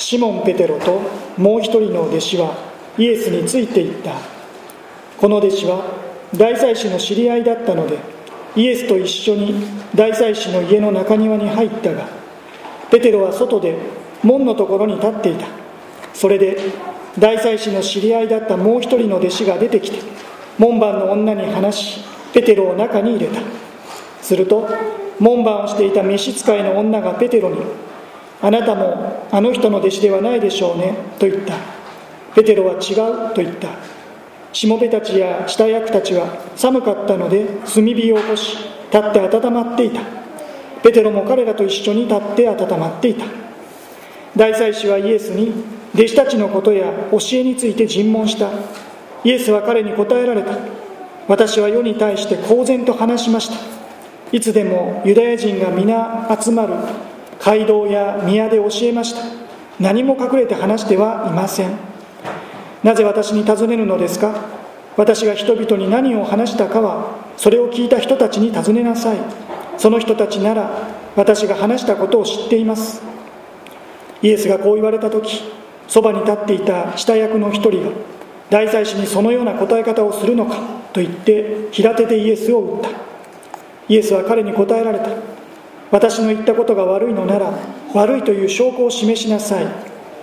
[0.00, 0.98] シモン・ペテロと
[1.36, 2.54] もう一人の弟子は
[2.96, 4.14] イエスについていった。
[5.18, 5.84] この弟子は
[6.34, 7.98] 大祭司の知り合いだったので
[8.56, 9.62] イエスと一緒に
[9.94, 12.08] 大祭司の家の中庭に入ったが
[12.90, 13.76] ペテロは外で
[14.22, 15.46] 門のところに立っていた。
[16.14, 16.56] それで
[17.18, 19.98] 大祭司の知り合いだったもう一人の弟子が出てきて
[20.58, 22.00] 門番の女に話し
[22.32, 23.42] ペテロを中に入れた。
[24.22, 24.66] すると
[25.18, 27.58] 門番をしていた召使いの女がペテロに
[28.42, 31.54] 「あなたもあの人の弟子ではないでしょうね」と言った。
[32.34, 33.68] ペテロは違うと言った。
[34.52, 36.26] しもべたちや下役たちは
[36.56, 38.56] 寒かったので炭火を起こし
[38.92, 40.00] 立って温まっていた。
[40.82, 43.24] ペテロも彼らと一緒に立って温まっていた。
[44.36, 45.52] 大祭司はイエスに
[45.94, 48.48] 弟子たちのことや教えについて尋問した。
[49.24, 50.52] イエスは彼に答えられた。
[51.28, 53.56] 私は世に対して公然と話しました。
[54.32, 56.74] いつでもユダヤ人が皆集まる。
[57.42, 59.22] 街道や宮で教えました。
[59.78, 61.70] 何も隠れて話してはいません。
[62.82, 64.34] なぜ私に尋ねるのですか？
[64.96, 69.18] 私が人々に何を話したかはそれを聞いた人たちに尋ねなさい。
[69.78, 70.70] その人たちなら
[71.16, 73.02] 私が話したことを知っています。
[74.22, 75.42] イエスがこう言われた時
[75.88, 77.90] そばに立っていた下役の一人が
[78.50, 80.56] 大祭司にそのような答え方をするのか
[80.92, 82.90] と言って平手でイエスを打った。
[83.88, 85.08] イエスは彼に答えられた。
[85.90, 87.52] 私の言ったことが悪いのなら
[87.94, 89.66] 悪いという証拠を示しなさい。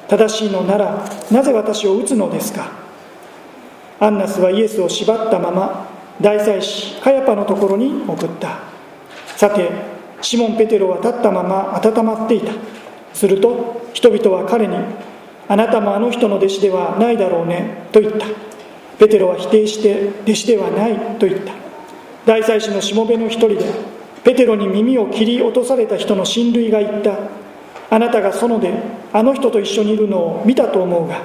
[0.08, 2.72] 正しいのならなぜ私を打つのですか？
[4.00, 5.90] アンナスはイエスを縛ったまま
[6.22, 8.60] 大祭司カヤパのところに送った。
[9.36, 9.70] さて
[10.22, 12.54] シモン・ペテロは立ったまま温まっていた。
[13.14, 14.78] すると人々は彼に
[15.50, 18.26] あなたもあの人の弟子ではないだろうねと言った。
[19.00, 21.54] ペテロは否定して弟子ではないと言った。
[22.26, 23.66] 大祭司のしもべの一人で
[24.28, 27.17] ペテロに耳を切り落とされた人の親類が言った。
[27.89, 28.73] あなたが園で
[29.14, 31.22] あの人と一緒にいるのを見たと思うが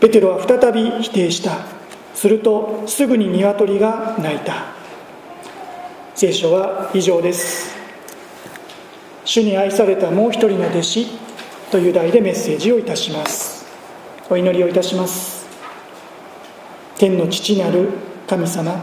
[0.00, 1.66] ペテロは再び否定した。
[2.14, 4.72] するとすぐに鶏が鳴いた。
[6.14, 7.76] 聖書は以上です。
[9.26, 11.06] 主に愛されたもう一人の弟子
[11.70, 13.66] という題でメッセージをいたします。
[14.30, 15.46] お祈りをいたします。
[16.96, 17.90] 天の父なる
[18.26, 18.82] 神様。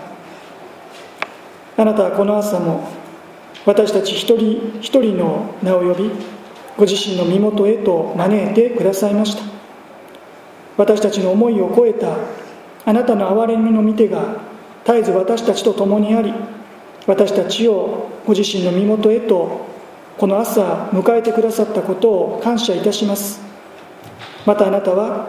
[1.76, 3.01] あなたはこの朝も
[3.66, 6.12] 私たち一人一人の名を呼び
[6.78, 9.44] ご自身の身元へと招いてくださいました。
[10.78, 12.18] 私たちの思いを超えた
[12.86, 14.38] あなたの憐れみの御手が
[14.86, 16.34] 絶えず私たちと共にあり
[17.06, 19.68] 私たちをご自身の身元へと
[20.18, 23.42] この朝迎えてくださったことを感謝いたします。
[24.46, 25.28] またあなたは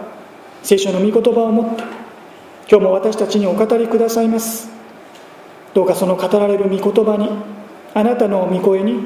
[0.63, 1.83] 聖書の御言葉を持って
[2.69, 4.69] 今日も私たちにお語りくださいます。
[5.73, 7.29] どうかその語られる御言葉に
[7.93, 9.05] あなたの御声に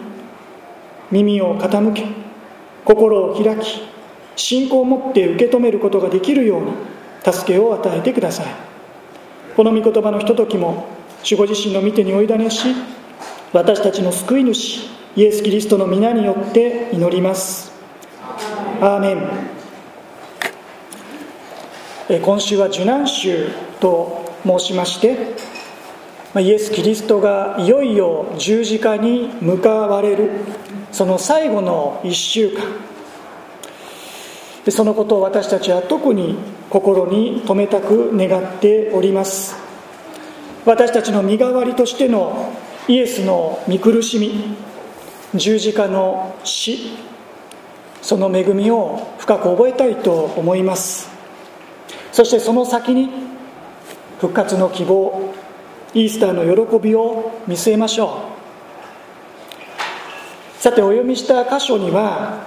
[1.12, 2.06] 耳を傾け
[2.86, 3.82] 心を開き
[4.36, 6.72] 信仰を持って受け止めることができるように
[7.24, 8.46] 助けを与えてください。
[9.56, 10.86] この御言葉のひとときも
[11.24, 12.68] 守護自身の御手においだねし
[13.52, 17.72] 私たちの救い主イエス・キリストの皆によって祈ります。
[18.80, 19.28] アーメン。
[22.22, 23.50] 今週は受難週
[23.82, 25.18] と申しまして
[26.40, 30.32] イエス・キリストがいよいよ十字架に向かわれる。
[30.92, 32.64] その最後の1週間。
[34.72, 36.38] そのことを私たちは特に
[36.70, 39.56] 心に留めたく願っております。
[40.66, 42.54] 私たちの身代わりとしての
[42.90, 44.56] イエスの見苦しみ。
[45.34, 46.92] 十字架の死。
[48.02, 51.10] その恵みを深く覚えたいと思います。
[52.12, 53.10] そしてその先に
[54.20, 55.27] 復活の希望。
[55.98, 58.22] イースターの喜びを見据えましょ
[60.60, 60.62] う。
[60.62, 62.46] さてお読みした箇所には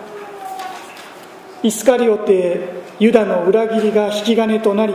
[1.65, 2.61] イスカリオテ
[3.01, 4.95] ユダの裏切りが引き金となり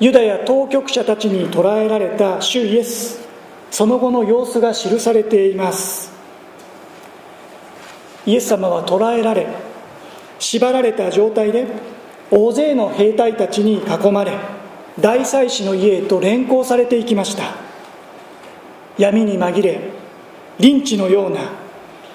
[0.00, 3.20] ユダや当局者たちに捕らえられた主イエス
[3.70, 6.10] その後の様子が記されています。
[8.24, 9.46] イエス様は捕らえられ
[10.38, 11.66] 縛られた状態で
[12.30, 14.55] 大勢の兵隊たちに囲まれ
[15.00, 17.54] 大祭司の家へと連行されていきました。
[18.98, 19.80] 闇に紛れ
[20.58, 21.40] リンチのような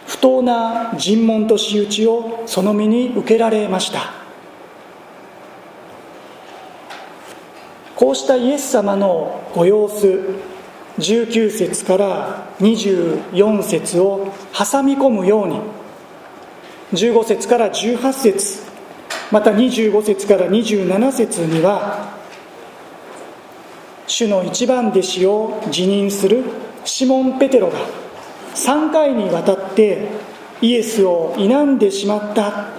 [0.08, 4.14] 不当な尋問と仕打ちをその身に受けられました。
[7.96, 10.42] こうしたイエス様のご様子
[10.98, 15.62] 19節から24節を挟み込むように
[16.94, 18.64] 15節から18節
[19.32, 22.11] また25節から27節には
[24.22, 26.44] 主の一番弟子を辞任する。
[26.86, 27.80] シモン・ペテロが
[28.54, 30.10] 3回にわたって
[30.62, 32.70] イエスを否んでしまった。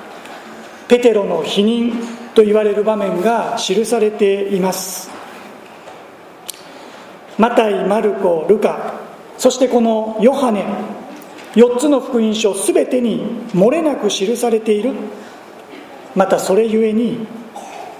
[0.87, 1.95] ペテロの否認
[2.35, 5.11] と言われる場面が記されています。
[7.39, 8.95] マタイ、マルコ、ルカ
[9.37, 10.65] そしてこのヨハネ
[11.55, 14.93] 4つの福音書全てに漏れなく記されている。
[16.15, 17.27] またそれゆえに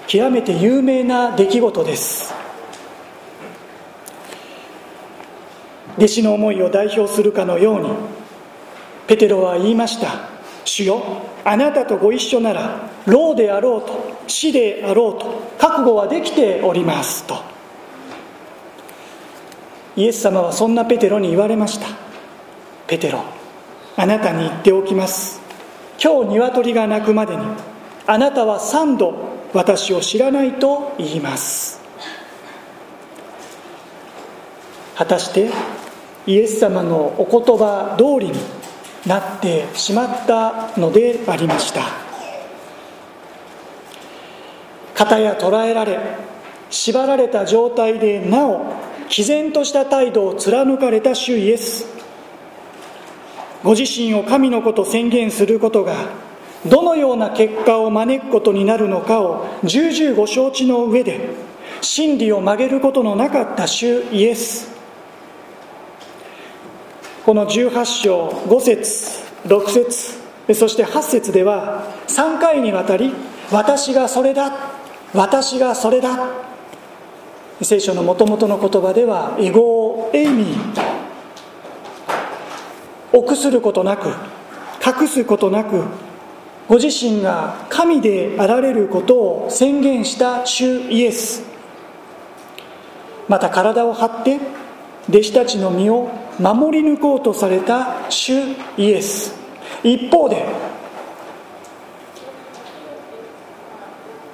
[0.07, 2.42] 極めて有名な出来事です。
[5.97, 7.89] 弟子の思いを代表するかのように
[9.07, 10.29] ペテロは言いました。
[10.65, 11.03] 主よ
[11.43, 17.25] あなたとご一緒なら老であろうと死であろうと覚悟はできております。
[17.25, 17.35] と。
[19.95, 21.87] イエス様はそんなペテロに言われました。
[22.87, 23.23] ペテロ
[23.95, 25.41] あなたに言っておきます。
[26.03, 27.43] 今日鶏が鳴くまでに
[28.07, 29.13] あなたは三度
[29.53, 31.81] 私を知らないと言います。
[34.95, 35.49] 果たして
[36.25, 38.39] イエス様のお言葉通りに
[39.05, 41.81] なってしまったのでありました。
[44.95, 45.99] 型や捕らえられ
[46.69, 48.65] 縛られた状態でなお
[49.09, 51.85] 毅然とした態度を貫かれた主イエス。
[53.63, 55.93] ご自身を神の子と宣言することが
[56.65, 61.29] どのような結果を招くことになるのかを重々ご承知の上で
[61.81, 64.72] 真理を曲げることのなかった主イエス。
[67.25, 70.23] この18章5節6節。
[70.53, 73.13] そして8節では3回にわたり
[73.49, 74.51] 「私がそれだ。
[75.13, 76.19] 私がそれだ」
[77.63, 80.57] 聖書のもともとの言葉では「エゴーエイミー」
[83.17, 84.09] 臆することなく
[84.85, 85.81] 隠すことなく
[86.67, 91.41] ご自身が神であられることを宣言した主イエス。
[93.29, 94.41] また体を張って
[95.07, 96.09] 弟子たちの身を
[96.39, 98.33] 守り抜こうとされた主
[98.77, 99.35] イエス。
[99.83, 100.45] 一方で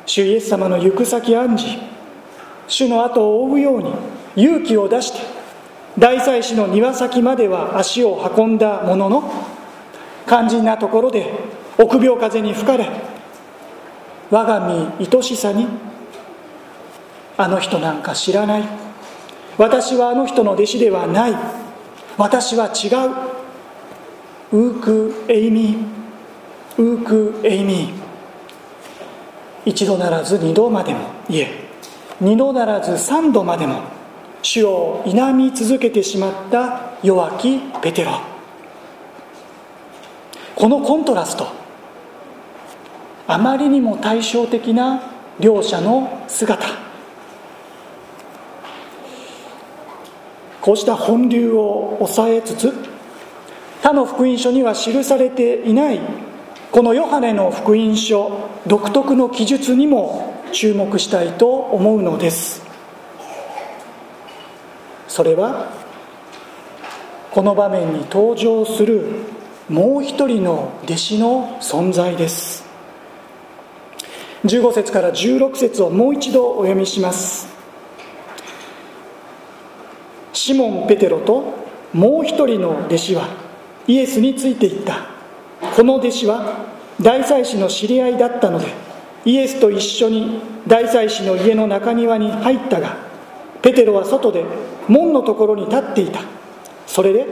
[0.05, 1.79] 主イエス様の行く先暗示
[2.67, 3.93] 主の後を追うように
[4.35, 5.19] 勇気を出して
[5.97, 9.31] 大祭司の庭先までは足を運んだものの
[10.27, 11.31] 肝心なところで
[11.77, 12.87] 臆病風に吹かれ
[14.29, 15.67] 我が身愛しさに
[17.37, 18.63] あの人なんか知らない。
[19.57, 21.35] 私はあの人の弟子ではない。
[22.19, 22.89] 私は違
[24.51, 24.57] う。
[24.57, 25.77] ウーク・エイミー。
[26.77, 27.93] ウーク・エイミー。
[29.65, 30.99] 一度ならず二度までも
[31.29, 31.49] いえ。
[32.19, 33.83] 二度ならず三度までも。
[34.41, 38.19] 主を否み続けてしまった弱きペテロ。
[40.55, 41.47] このコントラスト。
[43.27, 45.01] あまりにも対照的な
[45.39, 46.88] 両者の姿。
[50.61, 52.73] こうした本流を抑えつつ
[53.81, 55.99] 他の福音書には記されていない
[56.71, 62.61] このヨハネの福音書独特の記述にも注目したいと思うのです。
[65.07, 65.71] それは
[67.31, 69.03] この場面に登場する
[69.67, 72.63] もう一人の弟子の存在です。
[74.45, 77.58] 15節から16節をもう一度お読みします。
[80.39, 81.53] シモン・ペテロと
[81.91, 83.27] もう一人の弟子は
[83.87, 85.09] イエスについていった。
[85.75, 86.65] この弟子は
[87.01, 88.67] 大祭司の知り合いだったので
[89.25, 92.95] イエスと一緒に大祭司の家の中庭に入ったが
[93.61, 94.45] ペテロは外で
[94.87, 96.21] 門のところに立っていた。
[96.87, 97.27] それで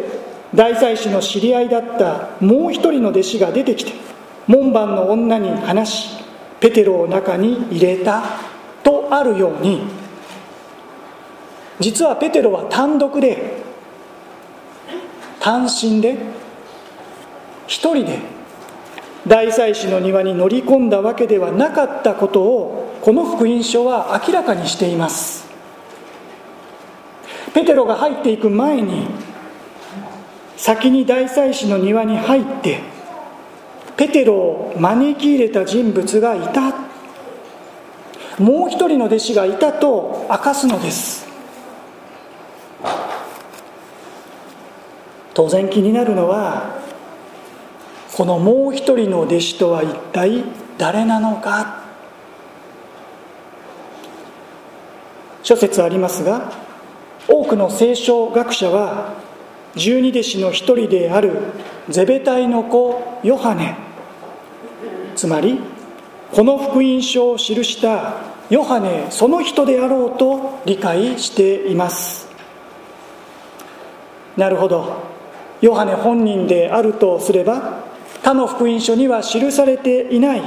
[0.53, 3.93] 大祭司の知り合いだったもう一人の弟子が出てきて
[4.47, 6.23] 門番の女に話し
[6.59, 8.21] ペテロを中に入れた
[8.83, 9.96] とあるように。
[11.79, 13.57] 実はペテロは単独で
[15.39, 16.17] 単身で
[17.67, 18.19] 一人で
[19.27, 25.45] 大祭司の庭に乗り込んだわけではなかったことをこの福音書は明らかにしています。
[27.53, 29.07] ペテロが入っていく前に
[30.55, 32.81] 先に大祭司の庭に入って
[33.95, 36.73] ペテロを招き入れた人物がいた。
[38.41, 41.26] もう一人の弟子がいたと明かすのです。
[45.37, 46.81] 当然気になるのは
[48.11, 50.43] このもう一人の弟子とは一体
[50.79, 51.83] 誰なのか。
[55.43, 56.51] 諸説ありますが
[57.27, 59.13] 多くの聖書学者は
[59.75, 61.39] 十二弟子の一人である
[61.87, 63.77] ゼベタイの子ヨハネ。
[65.15, 65.59] つまり
[66.31, 72.27] この福音書を記したヨハネその人であろうと理解しています。
[74.35, 75.16] なるほど。
[75.61, 77.83] ヨハネ本人であるとすれば
[78.23, 80.41] 他の福音書には記されていない。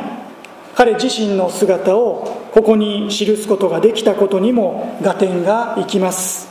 [0.74, 6.48] 彼自身の姿をここに記すことができたことにも合点がいきます。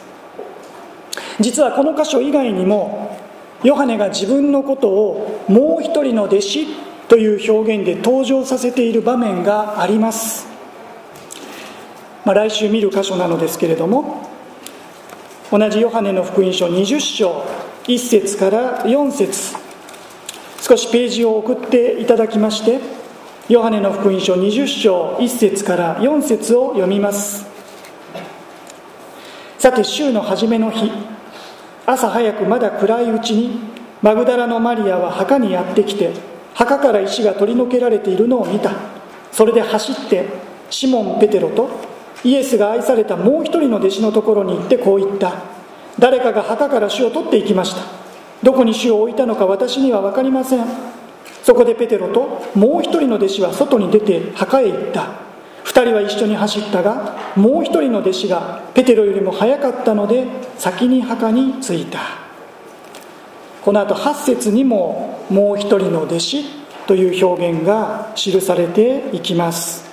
[1.39, 3.17] 実はこの箇所以外にも
[3.63, 6.67] ヨハネが自分のことをもう一人の弟子
[7.07, 10.47] という表現で登場させている場面があります、
[12.23, 14.29] まあ、来週見る箇所なのですけれども
[15.51, 17.43] 同じヨハネの福音書20章
[17.89, 19.55] 1節から4節。
[20.61, 22.79] 少しページを送っていただきまして
[23.47, 27.47] ヨハネの福音書20章1節から4節を読みます。
[29.57, 30.91] さて週の初めの日。
[31.87, 33.59] 朝早くまだ暗いうちに
[34.03, 36.11] マグダラのマリアは墓にやってきて
[36.53, 38.69] 墓から石が取り除けられているのを見た。
[39.31, 40.27] それで走って
[40.69, 41.67] シモン・ペテロと
[42.23, 45.57] イエスが愛されたもう一人の弟子のところに行ってこう言った。
[45.97, 47.81] 誰かが墓から主を取っていきました。
[48.43, 50.65] どこに主を置いたのか私には分かりません。
[51.43, 55.07] そこでペテロともう一人の弟子は外に出て墓へ行った。
[55.63, 60.25] 二人は一緒に走ったがもう一人の弟子がペテロよりも早かったので
[60.57, 61.99] 先に墓に着いた。
[63.61, 66.43] この後8節にももう一人の弟子
[66.87, 69.87] という表現が記されていきます。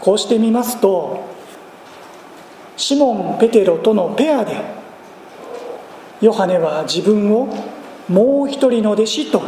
[0.00, 1.31] こうしてみますと
[2.82, 4.56] シモン・ペテロとのペアで
[6.20, 7.46] ヨハネは自分を
[8.08, 9.40] もう一人の弟子と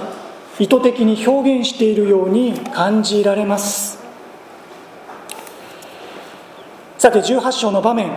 [0.60, 3.98] 意図的に表現しているように感じられます。
[6.96, 8.12] さて18章の場面。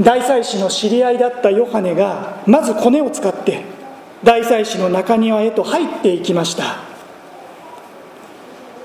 [0.00, 3.64] 大祭司の知り合いだったヨハネがまずコネを使って
[4.24, 6.78] 大祭司の中庭へと入っていきました。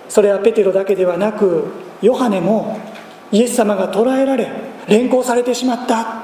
[0.09, 1.67] それはペテロだけではなく
[2.01, 2.77] ヨハネも
[3.31, 6.23] イエス様が捕らえられ連行されてしまった。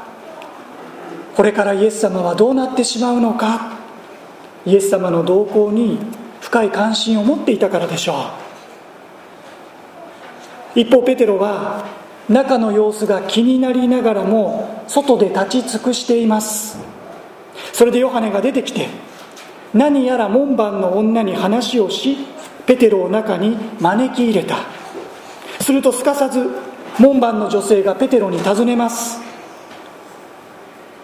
[1.36, 3.74] これからイエス様はどうなってしまうのか。
[4.66, 6.00] イエス様の動向に
[6.42, 8.32] 深い関心を持っていたからでしょ
[10.76, 10.80] う。
[10.80, 11.86] 一方ペテロは
[12.28, 16.78] 中の様子が気になりながらも外で立ち尽くしています。
[17.74, 18.88] それでヨハネが出てきて
[19.74, 22.18] 何やら門番の女に話をし
[22.66, 24.58] ペテロを中に招き入れた。
[25.62, 26.50] するとすかさず
[27.00, 29.20] 門番の女性がペテロに尋ねます。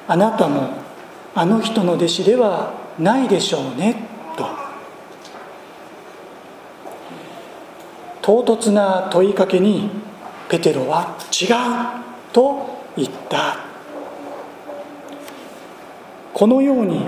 [0.07, 0.69] あなたも
[1.35, 3.95] あの人の弟子ではないでしょうね
[4.37, 4.45] と。
[8.21, 9.89] 唐突な問いかけに
[10.49, 11.47] ペテロは違う
[12.31, 13.57] と言った。
[16.33, 17.05] このように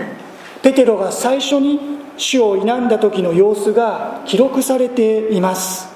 [0.62, 1.80] ペテロが最初に
[2.18, 5.93] 主を否んだ時の様子が記録されています。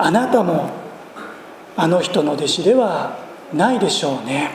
[0.00, 0.70] あなたも
[1.76, 3.18] あの人の弟子では
[3.52, 4.50] ないでしょうね。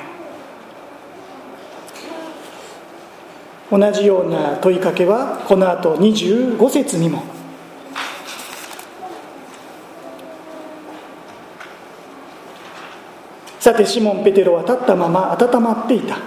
[3.69, 7.23] 同じような問いかけはこの後25節にも。
[13.59, 16.17] さてシモン・ペテロは立ったまま温まっていた。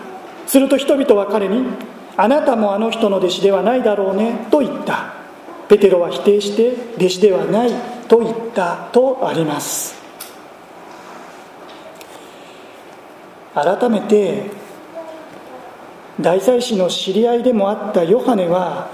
[0.47, 1.65] すると人々は彼に
[2.19, 5.15] 「あなたもあの人の弟子ではないだろうね」と言った。
[5.69, 7.73] ペテロは否定して「弟子ではない」
[8.09, 9.97] と言ったとあります。
[13.55, 14.51] 改めて
[16.21, 18.91] 大祭司の知り合いでもあったヨハネは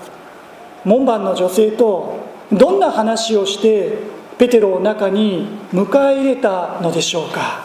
[0.84, 2.20] 門番の女性と
[2.52, 3.98] どんな話をして
[4.38, 7.64] ペテロを中に迎え入れたのでしょうか。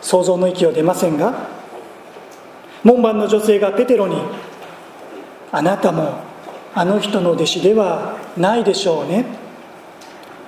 [0.00, 1.48] 想像の域を出ませんが
[2.82, 4.16] 門番の女性がペテロに
[5.52, 6.29] 「あなたも
[6.74, 9.24] あの人の弟子ではないでしょうね」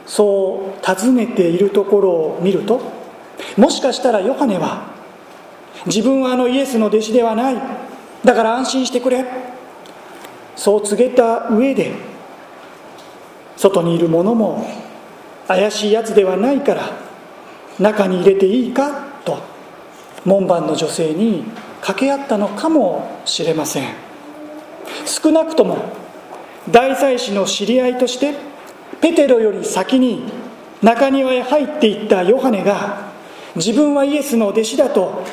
[0.07, 2.81] そう尋ねているところを見ると
[3.57, 4.83] もしかしたらヨハネは
[5.87, 7.57] 自分はあのイエスの弟子ではない。
[8.25, 9.25] だから安心してくれ。
[10.55, 11.93] そう告げた上で
[13.57, 14.65] 外にいる者も
[15.49, 16.91] 怪しいやつではないから
[17.81, 19.39] 中に入れていいかと
[20.25, 21.45] 門番の女性に
[21.81, 23.89] 掛け合ったのかもしれません。
[25.05, 25.79] 少なくとも
[26.71, 28.35] 大祭司の知り合いとして
[29.01, 30.25] ペテロより先に
[30.83, 33.13] 中庭へ入っていったヨハネが
[33.57, 35.25] 自分はイエスの弟子だと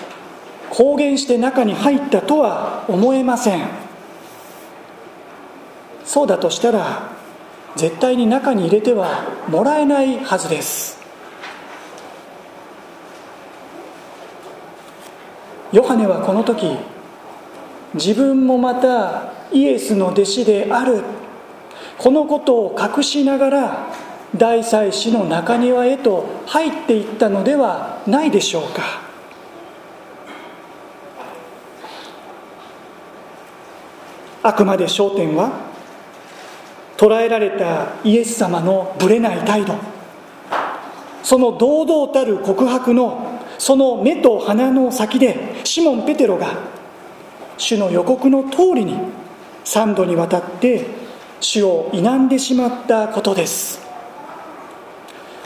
[0.70, 3.68] 公言して中に入ったとは思えません。
[6.06, 7.12] そうだとしたら
[7.76, 11.00] 絶対に中に入れてはもらえないはずです。
[15.72, 16.78] ヨハネはこの時
[17.94, 21.04] 自分もまたイエスの弟子である
[22.00, 23.88] このことを隠しながら
[24.36, 29.02] 大祭司の中庭へと入っていったのではないでしょうか。
[34.42, 35.52] あくまで焦点は
[36.96, 39.76] 捉えられたイエス様のぶれない態度。
[41.22, 46.48] その堂々たる告白のその目と鼻の先でシモン・ペテロが
[47.58, 48.98] 主の予告の通りに
[49.66, 50.99] 3度にわたって
[51.40, 53.80] 主を否んでしまったことです。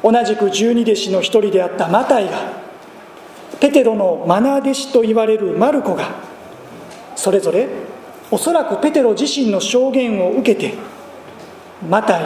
[0.04, 2.52] 同じく十二弟子の一人であったマタイが
[3.62, 6.10] ペテロのマナー弟子と言われるマルコが
[7.16, 7.70] それぞれ
[8.30, 10.74] おそらくペテロ自身の証言を受けて
[11.88, 12.24] マタイ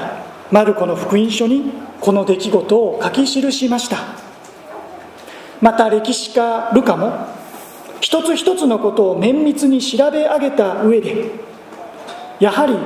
[0.51, 1.71] マルコの福音書に
[2.01, 3.97] この出来事を書き記しました。
[5.61, 7.27] また歴史家ルカも
[7.99, 11.31] 一つ一つのことを綿密に調べ上げた上で
[12.39, 12.77] やはり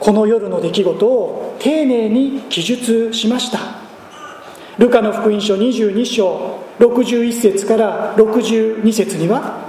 [0.00, 3.58] この夜の出来事を丁寧に記述しました。
[4.78, 9.60] ルカの福音書22章61節から62節には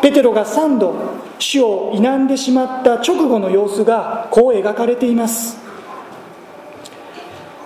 [0.00, 0.94] ペテロが3度
[1.38, 5.58] 主を否んでしまった直後の様子がこう描かれています。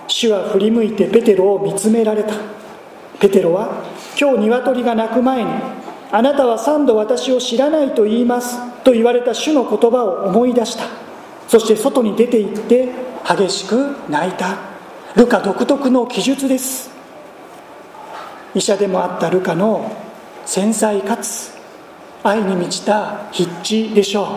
[0.07, 2.33] 主は振り向いてペテロを見つめられた。
[3.21, 3.85] ペテロは
[4.19, 5.51] 今日鶏が鳴く前に
[6.11, 11.08] あなたは3度私を知らないと言いますと言われた主の言葉を思い出した。
[11.49, 12.89] そして外に出て行って
[13.27, 14.55] 激しく泣いた。
[15.15, 16.91] ルカ独特の記述です。
[18.53, 19.91] 医者でもあったルカの
[20.45, 21.51] 繊細かつ
[22.21, 24.27] 愛に満ちた筆致でしょう。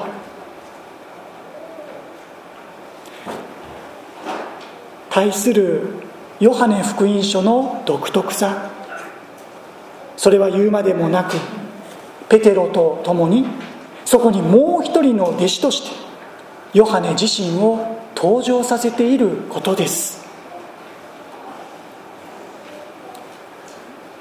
[5.11, 5.83] 対する
[6.41, 8.71] ヨハネ福音書の独特さ。
[10.17, 11.37] それは言うまでもなく
[12.31, 13.45] ペテロと共に
[14.07, 16.12] そこにもう一人の弟子として
[16.75, 20.25] ヨハネ自身を登場させていることです。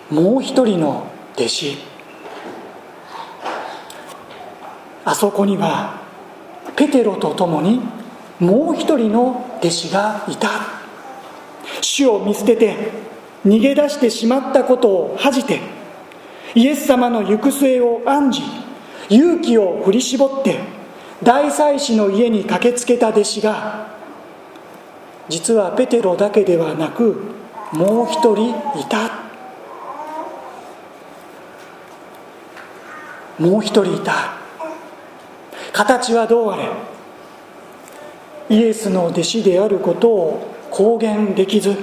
[0.09, 1.77] もう一人の弟子。
[5.05, 6.01] あそこには
[6.75, 7.81] ペテロと共に
[8.39, 10.81] もう一人の弟子がいた。
[11.81, 12.75] 主を見捨てて
[13.45, 15.61] 逃げ出してしまったことを恥じて
[16.53, 18.41] イエス様の行く末を案じ
[19.09, 20.80] 勇気を振り絞って
[21.23, 23.95] 大祭司の家に駆けつけた弟子が
[25.29, 27.41] 実はペテロだけではなく
[27.73, 29.21] もう一人いた。
[33.39, 34.41] もう一人いた。
[35.71, 36.69] 形はどうあれ
[38.49, 41.77] イエスの弟子であることを公言できず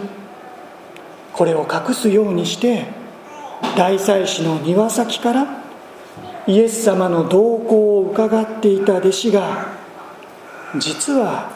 [1.32, 2.86] これを隠すようにして
[3.76, 5.57] 大祭司の庭先から
[6.48, 9.66] イエス様の動向を伺っていた弟子が
[10.78, 11.50] 実は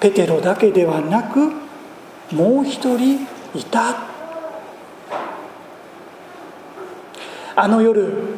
[0.00, 1.52] ペテロだけではなく
[2.32, 3.20] もう一人
[3.54, 4.10] いた。
[7.54, 8.36] あの夜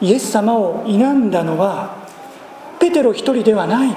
[0.00, 2.08] イエス様を否んだのは
[2.80, 3.94] ペテロ一人ではない。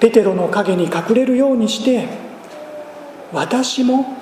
[0.00, 2.06] ペテロの影に隠れるようにして
[3.32, 4.18] 私も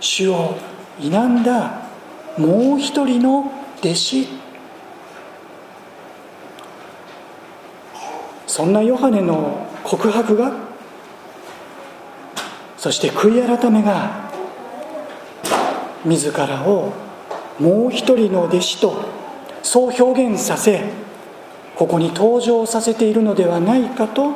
[0.00, 0.54] 主を
[0.98, 1.81] 否んだ。
[2.38, 4.28] もう一人の弟子。
[8.46, 10.52] そんなヨハネの告白が？
[12.76, 14.30] そして悔い改めが？
[16.04, 16.92] 自らを
[17.58, 19.04] もう一人の弟子と
[19.62, 20.82] そう表現させ
[21.76, 24.34] ここに登場させているのではないかと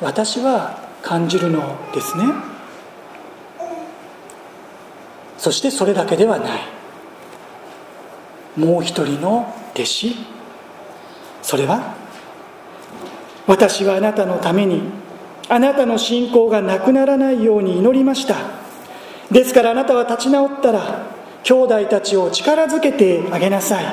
[0.00, 2.24] 私は感じるのですね。
[5.38, 6.75] そしてそれだけではない。
[8.56, 10.16] もう一人の弟子。
[11.42, 11.94] それは
[13.46, 14.82] 私はあなたのために
[15.48, 18.34] あなたの信仰がなくならないように祈りました。
[19.30, 21.06] ですからあなたは立ち直ったら
[21.44, 23.84] 兄弟たちを力づけてあげなさい。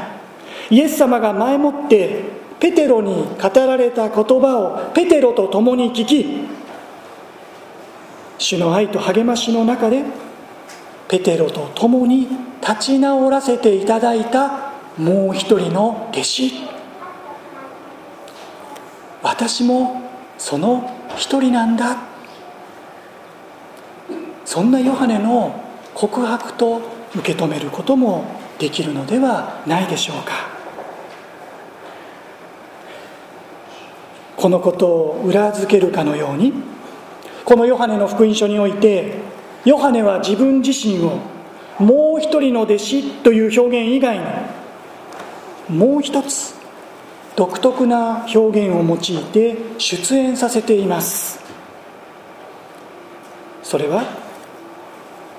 [0.72, 2.24] イエス様が前もって
[2.60, 6.48] ペテロに語られた言葉をペテロと共に聞き
[8.38, 10.04] 主の愛と励ましの中で
[11.08, 12.28] ペテロと共に
[12.68, 16.54] 立ち直らせていただいたもう一人の弟子。
[19.22, 20.02] 私も
[20.38, 21.98] その一人なんだ。
[24.46, 25.62] そんなヨハネの
[25.94, 26.82] 告白と
[27.16, 28.26] 受け止めることも
[28.60, 30.54] できるのではないでしょうか。
[34.38, 36.54] このことを裏付けるかのように
[37.46, 39.16] このヨハネの福音書において
[39.64, 41.33] ヨハネは自分自身を
[41.84, 44.20] もう一人の弟子という表現以外
[45.70, 46.56] にもう一つ
[47.36, 51.40] 独特な表現を用いて出演させています。
[53.64, 54.04] それは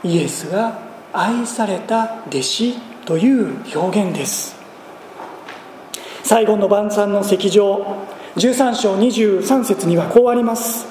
[0.02, 0.78] イエスが
[1.12, 2.74] 愛された弟子
[3.07, 4.57] という表現です。
[6.24, 10.87] 最後の晩餐の席上13章23節にはこうあります。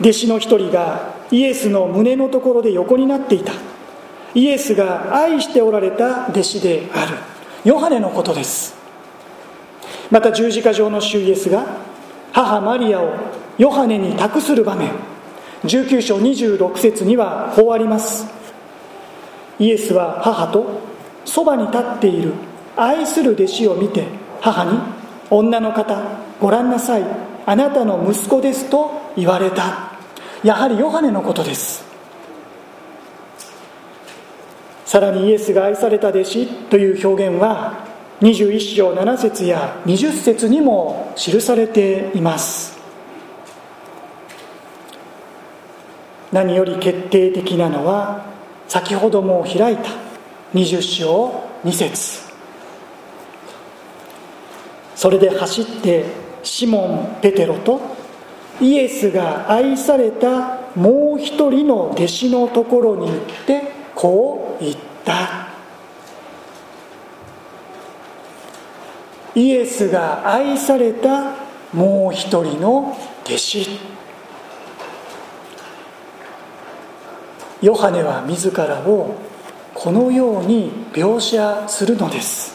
[0.00, 3.67] 弟子の一人がイエスの胸のところで横になっていた。
[4.34, 7.16] イエスが愛しておられた弟子である。
[7.64, 8.76] ヨハネのことです。
[10.10, 11.66] また十字架上の主イエスが
[12.32, 13.14] 母マリアを
[13.58, 14.90] ヨハネに託する場面。
[15.64, 18.26] 19章26節にはこうあります。
[19.58, 20.80] イエスは母と
[21.24, 22.32] そばに立っている。
[22.76, 24.06] 愛する弟子を見て
[24.40, 24.78] 母に
[25.30, 26.00] 「女の方
[26.40, 27.04] ご覧なさい。
[27.44, 29.88] あなたの息子です」と言われた。
[30.44, 31.87] やはりヨハネのことです。
[34.88, 37.84] さらにイエスが愛された弟子という表現は
[38.22, 42.78] 21章7節や20節にも記されています。
[46.32, 48.24] 何より決定的なのは
[48.66, 49.90] 先ほども開いた
[50.54, 52.22] 20章2節。
[54.96, 56.06] それで走って
[56.42, 57.78] シモン・ペテロと
[58.58, 63.67] イエスが愛されたもう一人の弟子のところに行って
[63.98, 65.48] こう言った。
[69.34, 71.34] イエスが愛された
[71.72, 73.68] もう一人の弟子。
[77.60, 79.16] ヨハネは自らを
[79.74, 82.54] このように描写するのです。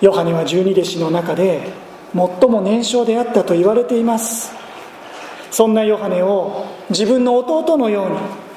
[0.00, 1.70] ヨハネは十二弟子の中で
[2.14, 4.63] 最も年少であったと言われています。
[5.54, 8.10] そんなヨハネを自分の弟のよう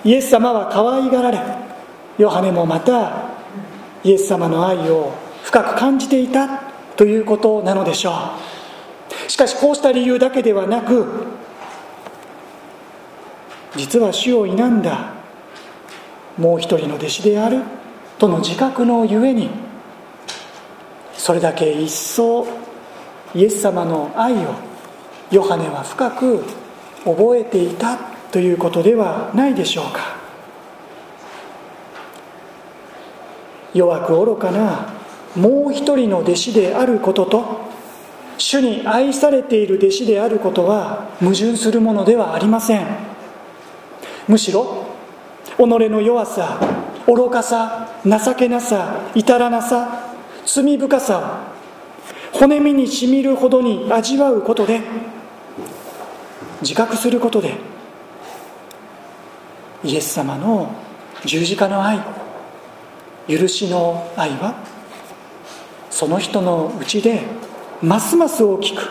[0.03, 1.39] にイエス様は可愛がられ
[2.17, 3.29] ヨハネもまた
[4.03, 6.47] イエス様の愛を深く感じていた
[6.95, 8.13] ということなのでしょ
[9.27, 9.29] う。
[9.29, 11.05] しかしこうした理由だけではなく
[13.75, 15.13] 実は主を否んだ
[16.35, 17.61] もう一人の弟子である
[18.17, 19.51] との自覚のゆえに
[21.13, 22.47] それだけ一層
[23.35, 24.55] イエス様の愛を
[25.29, 26.43] ヨハネは深く
[27.15, 27.97] 覚えていた
[28.31, 30.17] ということではないでしょうか。
[33.73, 34.93] 弱く愚かな
[35.35, 37.67] もう一人の弟子であることと
[38.37, 42.85] 主に愛されている弟子であることは矛盾するものではありません。
[44.27, 44.85] むしろ
[45.57, 46.59] 己の弱さ
[47.05, 50.13] 愚かさ情けなさ至らなさ
[50.45, 51.43] 罪深さ
[52.33, 54.81] を骨身にしみるほどに味わうことで
[56.61, 57.55] 自覚することで
[59.83, 60.71] イエス様の
[61.25, 61.99] 十字架の愛
[63.27, 64.55] 許しの愛は
[65.89, 67.21] その人のうちで
[67.81, 68.89] ますます大きく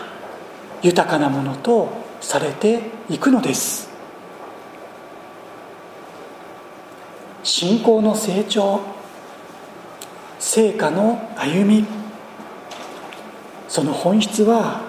[0.81, 1.89] 豊かなものと
[2.21, 3.87] されていくのです。
[7.47, 8.81] 信仰の成長
[10.37, 11.85] 成果の歩み
[13.69, 14.81] その本質は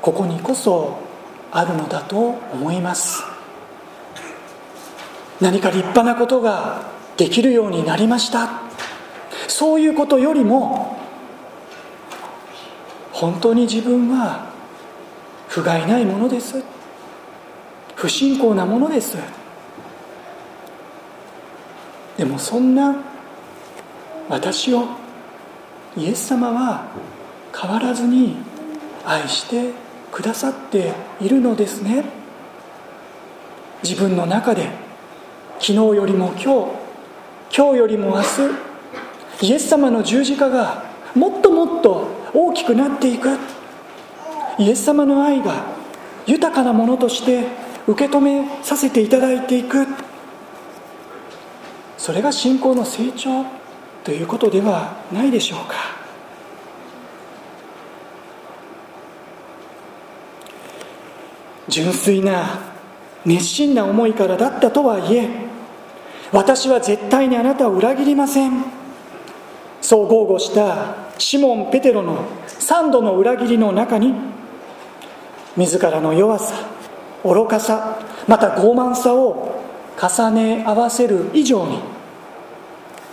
[0.00, 1.09] ここにこそ
[1.52, 3.22] あるのだと思います。
[5.40, 6.82] 何か立派なことが
[7.16, 8.62] できるようになりました。
[9.48, 10.98] そういうことよりも
[13.12, 14.46] 本当に自分は
[15.48, 16.62] 不甲斐ないものです。
[17.94, 19.18] 不信仰なものです。
[22.16, 22.96] でもそんな
[24.28, 24.84] 私を
[25.96, 26.86] イエス様は
[27.54, 28.36] 変わらずに
[29.04, 29.72] 愛して
[30.12, 32.04] くださっているのですね。
[33.82, 34.68] 自分の中で
[35.58, 36.80] 昨日よりも今日
[37.56, 43.38] 今日よりも明日イエス様の十字架がもっともっと大きくなっていく。
[44.58, 45.64] イエス様の愛が
[46.26, 47.46] 豊かなものとして
[47.86, 49.86] 受け止めさせていただいていく。
[51.96, 53.44] それが信仰の成長
[54.04, 55.99] ということではないでしょうか。
[61.70, 62.60] 純粋な
[63.24, 65.28] 熱心な思いからだったとはいえ
[66.32, 68.80] 私は絶対にあなたを裏切りません。
[69.80, 74.14] そう豪語したシモン・ペテロの3度の裏切りの中に
[75.56, 76.54] 自らの弱さ
[77.24, 79.60] 愚かさまた傲慢さを
[80.00, 81.78] 重ね合わせる以上に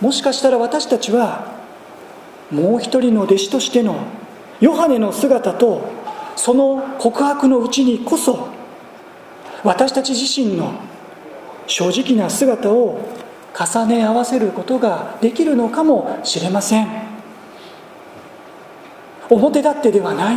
[0.00, 1.58] もしかしたら私たちは
[2.50, 3.96] もう一人の弟子としての
[4.60, 5.90] ヨハネの姿と
[6.38, 8.48] その告白のうちにこそ
[9.64, 10.72] 私たち自身の
[11.66, 13.00] 正直な姿を
[13.52, 16.86] 重ね合わせることができるのかもしれません。
[19.28, 20.36] 表立ってではない。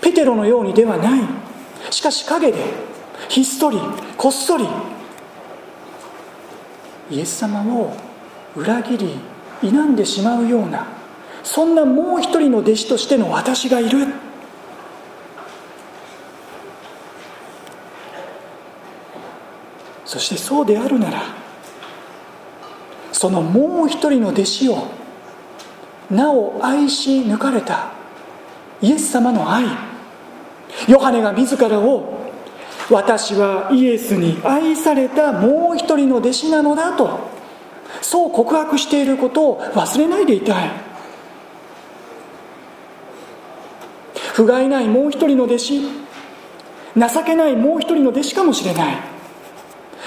[0.00, 1.20] ペテロのようにではない。
[1.90, 2.58] しかし陰で
[3.28, 3.78] ひっそり
[4.16, 4.66] こっそり
[7.10, 7.94] イエス様を
[8.56, 9.14] 裏切り
[9.60, 10.88] 否んでしまうような
[11.44, 14.29] そんなもう一人の弟子としての私がいる。
[20.10, 21.22] そしてそうであるなら
[23.12, 24.88] そのもう一人の弟子を
[26.10, 27.92] なお愛し抜かれた
[28.82, 29.66] イエス様の愛
[30.88, 32.28] ヨハネが自らを
[32.90, 37.30] 私はイエスに愛されたもう一人の弟子なのだと
[38.02, 40.70] そう告白していることを忘れないでいたい。
[44.34, 49.19] 不甲斐ないもう一人の弟子情けないもう一人の弟子かもしれない。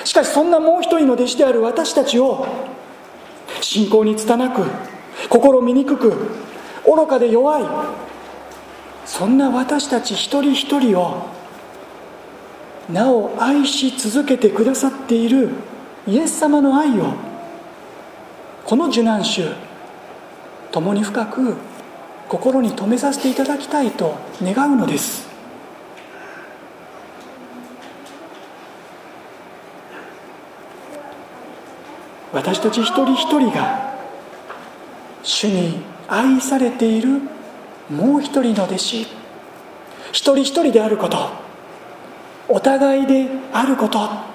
[0.03, 2.45] しかしそんなもう一人の弟子である私たちを
[3.61, 4.65] 信仰に拙く
[5.29, 6.13] 心醜く
[6.85, 7.63] 愚かで弱い
[9.05, 11.27] そんな私たち一人一人を
[12.89, 15.49] なお愛し続けてくださっている
[16.07, 17.13] イエス様の愛を
[18.65, 19.49] この受難週
[20.71, 21.55] 共に深く
[22.27, 25.32] 心に留めさせていただきたいと願うのです。
[32.33, 33.93] 私たち一人一人が
[35.21, 37.21] 主に愛されている
[37.89, 39.07] もう一人の弟子一
[40.11, 41.29] 人一人であること
[42.49, 44.33] お互いであること。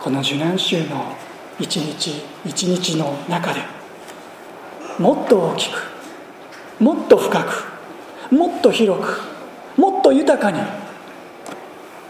[0.00, 1.14] この受難週の
[1.58, 3.60] 一日一日の中で
[4.98, 5.76] もっと大きく
[6.78, 9.20] もっと深くもっと広く
[9.76, 10.58] もっと豊かに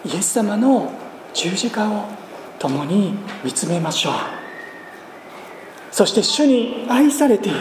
[0.04, 0.92] イエス様の
[1.34, 2.04] 十字架を
[2.58, 4.12] 共に見つめましょう。
[5.92, 7.58] そして主に愛されている。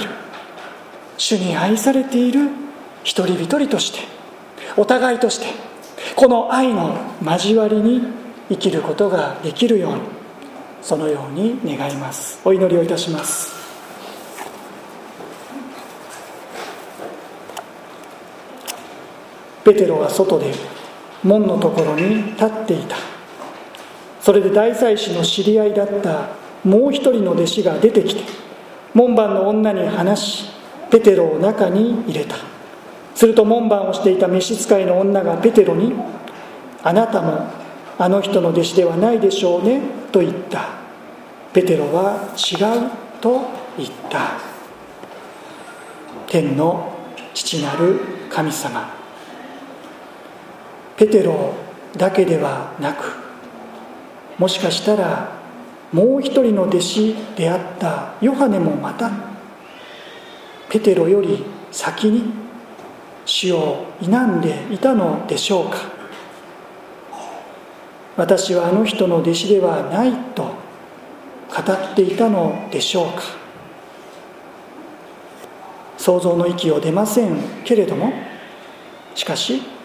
[1.17, 2.49] 主に愛されている
[3.03, 3.99] 一人一人として
[4.77, 5.47] お互いとして
[6.15, 8.01] この愛の交わりに
[8.47, 10.01] 生きることができるように
[10.81, 12.39] そのように願います。
[12.45, 13.53] お祈りをいたします。
[19.65, 20.53] ペテロは外で
[21.23, 22.95] 門のところに立っていた。
[24.21, 26.29] それで大祭司の知り合いだった
[26.63, 28.23] もう一人の弟子が出てきて
[28.93, 30.49] 門番の女に話し
[30.91, 32.35] ペテロを中に入れた。
[33.15, 35.93] すると門番をしていた召使いの女がペテロに
[36.83, 37.47] 「あなたも
[37.97, 40.79] あの人の弟子ではないでしょうね」と言った。
[41.51, 43.41] ペテロは違うと
[43.77, 44.37] 言った。
[46.27, 46.93] 天の
[47.33, 48.98] 父なる神様。
[50.99, 51.53] ペテロ
[51.95, 53.15] だけではなく
[54.37, 55.31] もしかしたら
[55.93, 59.09] もう一人の弟子であったヨハネもまた
[60.67, 62.33] ペテロより先に
[63.25, 65.77] 死を否んでいたのでしょうか。
[68.17, 70.51] 私はあの人の弟子ではないと語
[71.73, 73.21] っていたのでしょうか。
[75.97, 78.11] 想像の域を出ませんけれども
[79.15, 79.78] しかし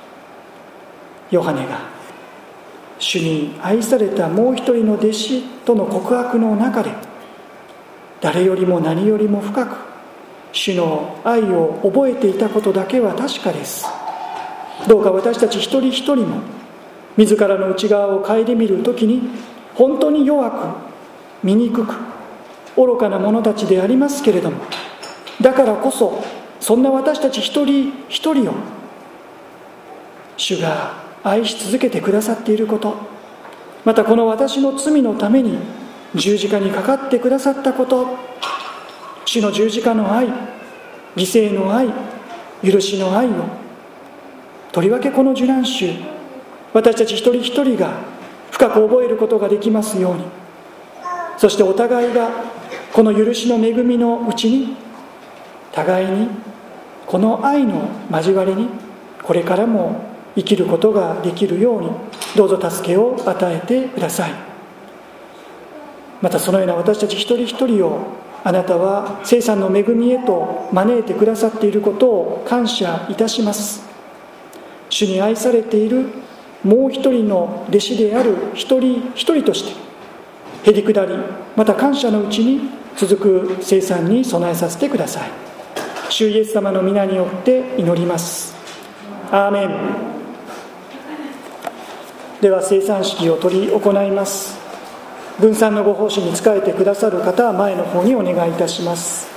[1.35, 1.81] ヨハネが
[2.99, 6.91] 主に愛されたもう一人の弟子との告白の中で
[8.21, 9.77] 誰よりも何よりも深く
[10.53, 13.85] 主の愛を覚えていたことだけは確かです。
[14.89, 16.41] どうか私たち一人一人も
[17.17, 19.31] 自らの内側を顧みる時に
[19.75, 21.95] 本当に弱く醜く
[22.77, 24.61] 愚かな者たちでありますけれども
[25.41, 26.23] だからこそ
[26.61, 28.55] そんな私たち一人一人を
[30.37, 32.95] 主が愛し続けてくださっていること。
[33.85, 35.59] またこの私の罪のために
[36.15, 38.17] 十字架にかかってくださったこと。
[39.25, 40.29] 主の十字架の愛
[41.17, 41.89] 犠牲の愛
[42.63, 43.31] 許しの愛を
[44.71, 45.91] とりわけこの受難週
[46.73, 47.99] 私たち一人一人が
[48.51, 50.25] 深く覚えることができますように。
[51.37, 52.31] そしてお互いが
[52.93, 54.77] この許しの恵みのうちに
[55.73, 56.29] 互いに
[57.07, 58.69] この愛の交わりに
[59.23, 61.91] これからも生きることができるように
[62.37, 64.33] どうぞ助けを与えてください。
[66.21, 68.01] またそのような私たち一人一人を
[68.43, 73.83] あなたは生産の恵みへと招いてくださっていることを感謝いたします。
[74.91, 76.07] 主に愛されている
[76.63, 79.73] もう一人の弟子である一人一人として
[80.71, 81.15] へりくだり
[81.57, 85.31] また感謝のうちに続く生産に備えさせてください。
[86.11, 88.55] 主イエス様の皆によって祈ります。
[89.31, 90.14] アーメン。
[92.45, 94.59] では生産式を執り行います。
[95.41, 99.29] 分散のご奉仕に仕えてくださる方は前の方にお願いいたします。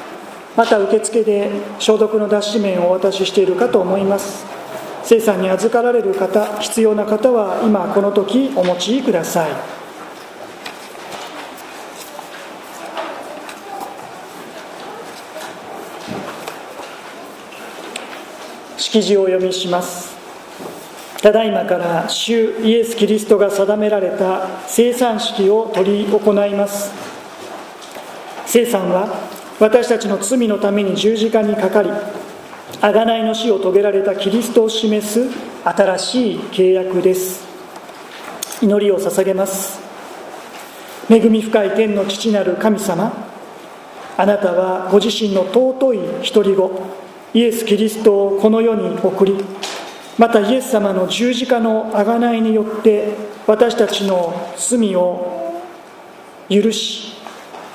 [0.57, 4.45] また受付で消毒の脱脂麺をお渡ししているかと思います。
[5.03, 9.51] 生産に預かられる方必要な方は今この時お持ちください。
[18.75, 20.16] 式辞を読みします。
[21.27, 26.89] ただいまから主イエス・キリストが定められた生産式を執り行います。
[28.45, 29.09] 生産は
[29.59, 31.89] 私たちの罪のために十字架にかかり
[32.79, 35.29] 贖いの死を遂げられたキリストを示す
[35.65, 37.45] 新しい契約です。
[38.61, 39.81] 祈りを捧げます。
[41.09, 43.11] 恵み深い天の父なる神様
[44.15, 45.99] あなたはご自身の尊い
[46.33, 46.87] 独り子
[47.33, 49.35] イエス・キリストをこの世に送り
[50.17, 53.13] またイエス様の十字架の贖いによって
[53.45, 55.61] 私たちの罪を
[56.49, 57.13] 許し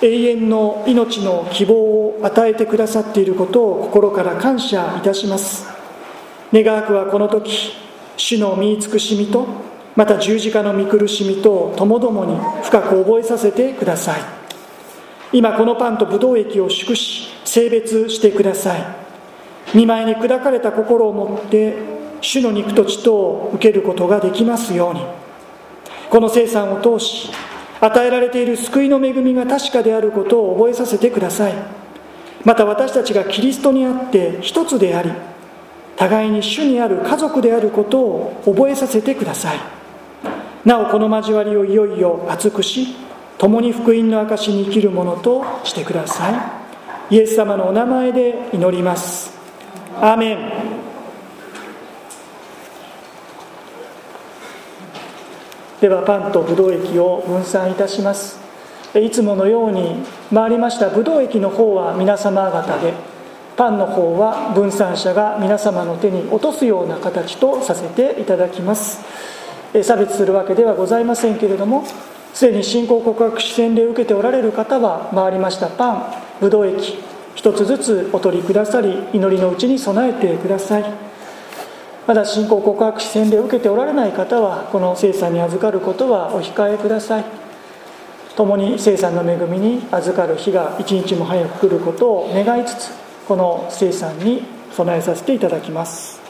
[0.00, 5.68] 永遠の命の希望を与えてくださっていることを心から感謝いたします。
[6.52, 7.72] 願わくはこの時
[8.16, 9.46] 主の見慈しみと
[9.94, 14.20] また十字架の見苦しみとともどもに深く覚えさせてください。
[15.32, 18.84] 今このパンとブドウ液を祝し性別してください。
[19.74, 25.04] 見舞いに砕かれた心を持って主の肉と血とを受けることができますように。
[26.08, 27.30] この生産を通し
[27.80, 31.54] 与えられている救いの恵みが確かであることを覚えさせてください。
[32.44, 35.10] また私たちがキリストにあって一つであり
[35.96, 39.58] 互いに主にある家族であることを覚えさせてください。
[40.64, 42.94] なおこの交わりをいよいよ厚くし
[43.38, 46.30] 共に福音の証に生きるものとしてくださ
[47.10, 47.14] い。
[47.16, 49.32] イエス様のお名前で祈ります。
[50.00, 50.61] アーメン。
[55.82, 58.38] ではパンとブドウ液を分散いたします。
[58.94, 59.96] いつものように
[60.32, 62.94] 回りましたブドウ液の方は皆様方で
[63.56, 69.00] パンの方は分散者が皆様の手に落とすような形とさせていただきます。
[69.82, 71.84] 差別するわけではございませんけれども
[72.32, 76.04] すでに信仰告白視線で受けておられる方は回りましたパン
[76.40, 76.98] ブドウ液
[77.34, 81.11] 一つずつお取りくださり祈りのうちに備えてください。
[82.06, 87.42] まだ信仰告白視線で受けておられない方はこの聖産に預かることはお控えください。
[88.36, 92.90] 共に聖産の恵みに預かる日が一日も早く来ることを願いつつ
[93.28, 96.22] この聖産に備えさせていただきます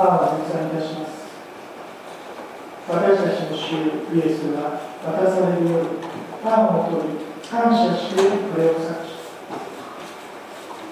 [0.00, 1.28] パンを分散いたします
[2.88, 3.76] 私たちの主
[4.16, 5.88] イエスが渡されるように
[6.42, 9.20] パンを取り感謝してこれを裂き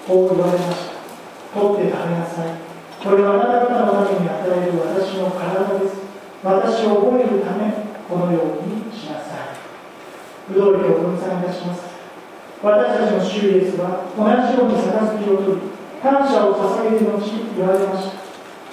[0.05, 2.53] こう言われました取って食べなさい
[3.01, 5.97] これはあなた方のために与える私の体です
[6.43, 7.73] 私を覚えるため
[8.07, 11.81] このようにしなさい不動理を分散いたします
[12.61, 15.67] 私たちの主イエスは同じように杯を取り
[16.03, 17.25] 感謝を捧げる後
[17.57, 18.29] 言われました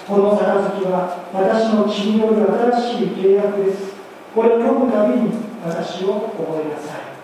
[0.07, 0.47] この杯
[0.87, 3.93] は私の血による新しい契約です
[4.33, 5.35] これを読むたびに
[5.67, 7.16] 私を覚えなさい。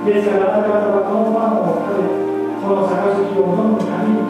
[0.00, 2.08] ですからあなた方はこのパンを食べ
[2.56, 4.24] この杯を飲むたびに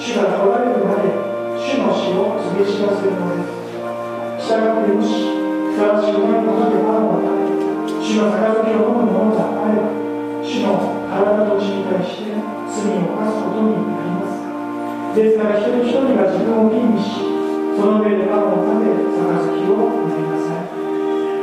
[0.00, 1.12] 主が来られるまで
[1.60, 3.60] 主の死を告げ知らせるのです
[4.40, 7.44] 従ってもしふさわしくないものでパンを食べ
[8.00, 9.92] 主の杯を飲むものがあれば
[10.40, 12.32] 主の体と血に対して
[12.72, 17.20] 罪を犯すことになりますですから一人一人が自分を吟味し
[17.76, 20.72] その上でパンを食べ杯を飲みなさい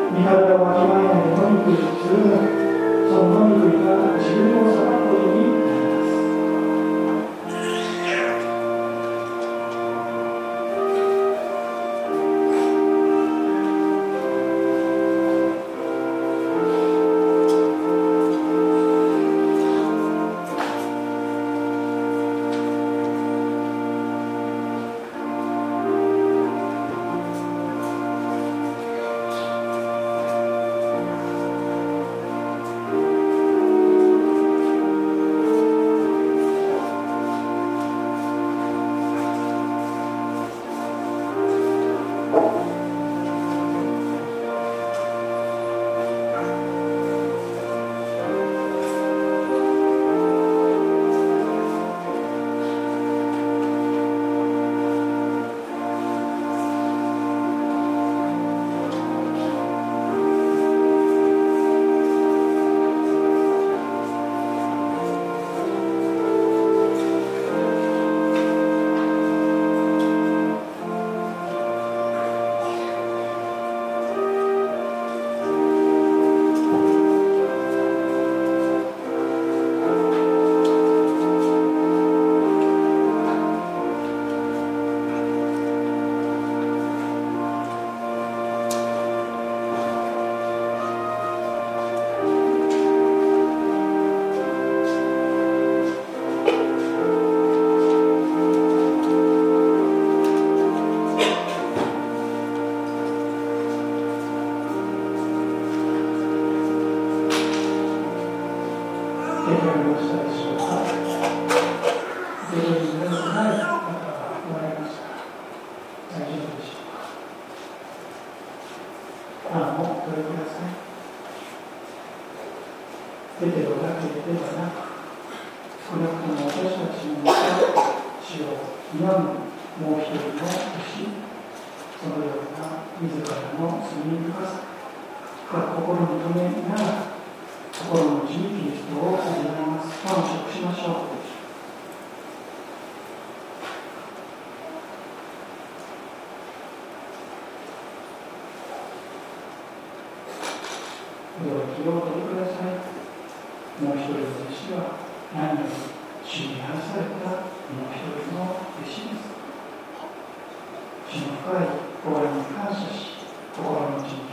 [0.09, 2.68] 身体をわきまえないで飲み食いするな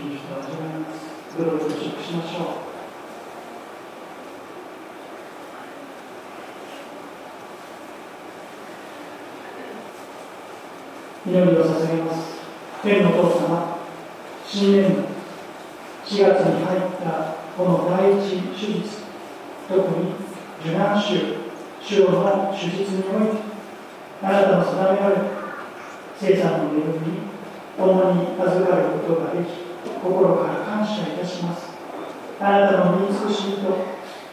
[0.07, 1.37] の内にキリストを味わいます。
[1.37, 2.77] どうぞ食しましょう。
[11.29, 12.39] 祈りを捧げます
[12.85, 13.79] 天の父様
[14.47, 15.03] 新年度
[16.05, 19.03] 4月に入ったこの第一手術
[19.69, 20.13] 特に
[20.61, 21.35] 受難週
[21.83, 23.43] 主要の手術において
[24.23, 25.23] あなたの定められた
[26.17, 27.19] 生産の恵みに
[27.77, 29.66] 共に預かることができ
[30.03, 31.71] 心から感謝いたします。
[32.41, 33.77] あなたの見尽くしと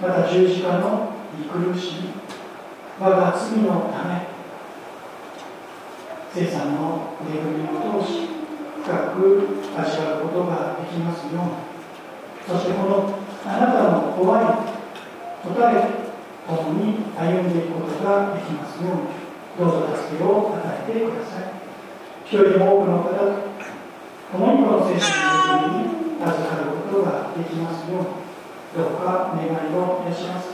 [0.02, 2.10] また十字架の見苦しみ
[3.00, 4.28] 我が罪のため
[6.34, 8.28] 生産の恵みを通し
[8.84, 9.48] 深く
[9.78, 11.52] 味わうことができますように。
[12.46, 13.14] そしてこの
[13.46, 14.46] あなたの怖い
[15.48, 15.76] 答え
[16.46, 19.24] と共に歩んでいくことができますように。
[19.58, 21.42] どうぞ助けを与えてください。
[22.26, 23.43] 一人でも多くの方
[24.34, 28.08] 共にこの聖書の恵みに預かることができますように
[28.74, 30.50] どうか願いをいたします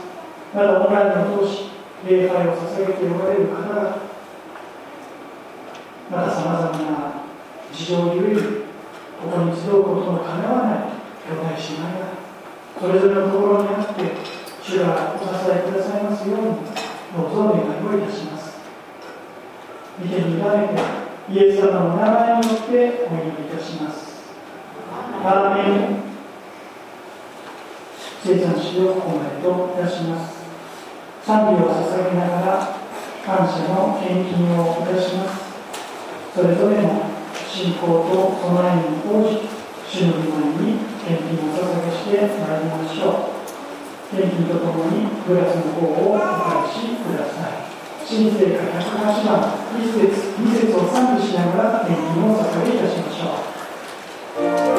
[0.54, 1.72] まだオンラインを通し
[2.06, 4.10] 礼拝を捧げておられる方々
[6.12, 7.24] またさまざまな
[7.72, 8.42] 事情ゆえに
[9.22, 10.80] ここに集うことのかなわない
[11.24, 12.20] 兄弟姉妹が
[12.82, 14.12] それぞれのところにあって
[14.62, 15.26] 主がお支
[15.56, 16.46] えくださいますように
[17.16, 18.58] どうぞ願いをいたします
[20.00, 24.34] 見てに委ねてイエス様の名前によってお祈りいたします。
[25.24, 26.02] アーメン。
[28.26, 30.42] 生産しようお前といたします。
[31.24, 32.76] 賛美を捧げながら
[33.24, 35.54] 感謝の献金をいたします。
[36.34, 37.04] それぞれの
[37.48, 39.46] 信仰と備えに応じ
[39.88, 43.06] 主の御前に献金を捧げしてまいりましょ
[44.14, 44.18] う。
[44.18, 47.69] 献金とともにグラスの方をお返しください。
[48.10, 54.79] 人生活108番一節二節を賛美しながら献金を捧げいたしましょう。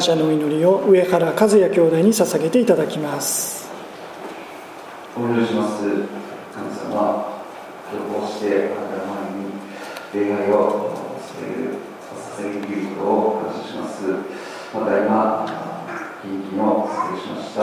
[0.00, 3.68] 感謝の祈りを上原和也兄弟に捧げていただきます。
[5.14, 5.82] お祈りします。
[5.84, 7.42] 神様
[8.08, 10.96] こうしてあなたの前に礼拝を
[12.00, 12.60] させる
[12.96, 14.00] ことを感謝します。
[14.72, 15.44] また今
[16.24, 17.62] 緊急を失礼しました。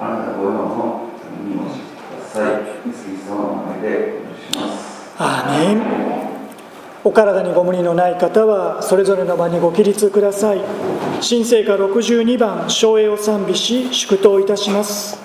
[0.00, 2.54] あなたご用のために教えてください。
[3.30, 5.14] の名前でお祈りします。
[5.16, 6.22] アーメン。
[7.04, 10.60] お体にご無理のない方はそれぞれの場にご起立ください
[11.22, 15.16] 新生歌62番昭栄を賛美し祝祷いたします。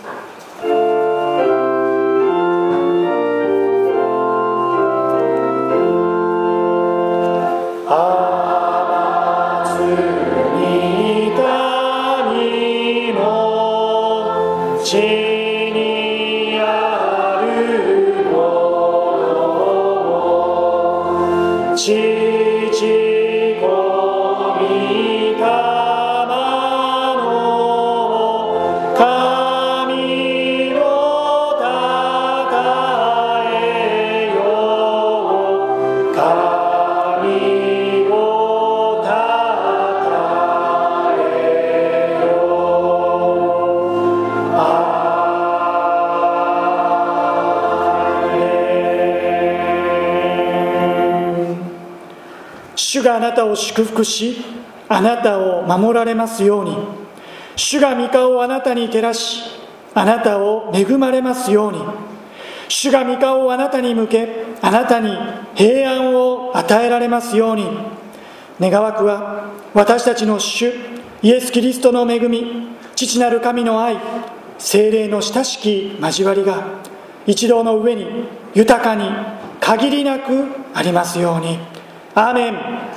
[53.17, 54.45] あなたを祝福し
[54.87, 56.77] あなたを守られますように。
[57.55, 59.41] 主が御顔をあなたに照らし
[59.95, 61.81] あなたを恵まれますように。
[62.69, 65.11] 主が御顔をあなたに向けあなたに
[65.55, 67.67] 平安を与えられますように。
[68.59, 70.71] 願わくは私たちの主
[71.21, 73.97] イエス・キリストの恵み父なる神の愛
[74.57, 76.63] 精霊の親しき交わりが
[77.25, 79.09] 一同の上に豊かに
[79.59, 81.59] 限りなくありますように。
[82.15, 82.96] アーメン。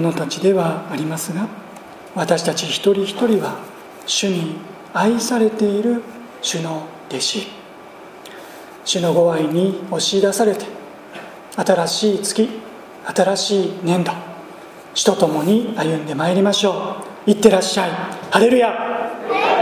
[0.00, 1.46] 者たちではありますが
[2.14, 3.58] 私たち一人一人は
[4.06, 4.56] 主に
[4.94, 6.02] 愛されている
[6.42, 7.46] 主の弟子。
[8.84, 10.64] 主のご愛に押し出されて
[11.54, 12.48] 新しい月
[13.14, 14.12] 新しい年度
[14.94, 16.96] 主と共に歩んでまいりましょ
[17.26, 17.30] う。
[17.30, 17.90] いってらっしゃい。
[18.30, 19.59] ハレルヤ。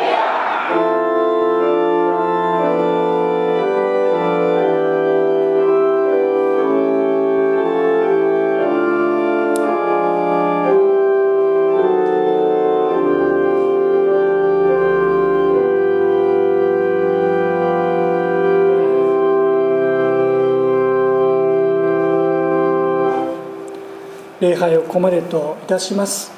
[24.40, 26.32] 礼拝をここまでといたします。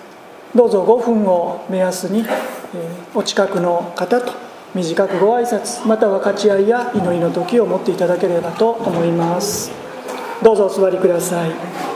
[0.55, 2.25] どうぞ5分を目安に、え
[3.15, 4.33] お近くの方と
[4.75, 9.71] 短くご挨拶または勝ち合いや祈りの時を持っていただければと思います。
[10.43, 11.90] どうぞお座りください。